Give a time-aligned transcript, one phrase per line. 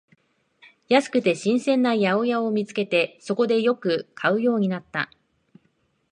[0.89, 5.11] 安くて新鮮な八百屋を見つけて、そこでよく買うようになった